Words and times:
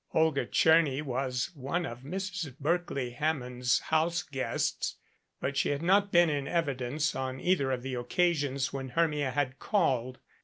Olga 0.15 0.47
Tcherny 0.47 1.03
was 1.03 1.51
one 1.53 1.85
of 1.85 1.99
Mrs 1.99 2.57
297 2.57 2.57
MADCAP 2.57 2.59
Berkeley 2.59 3.09
Hammond's 3.11 3.79
house 3.81 4.23
guests, 4.23 4.95
but 5.39 5.55
she 5.55 5.69
had 5.69 5.83
not 5.83 6.11
been 6.11 6.31
in 6.31 6.47
evidence 6.47 7.13
on 7.15 7.39
either 7.39 7.71
of 7.71 7.83
the 7.83 7.93
occasions 7.93 8.73
when 8.73 8.89
Hermia 8.89 9.29
had 9.29 9.59
called. 9.59 10.17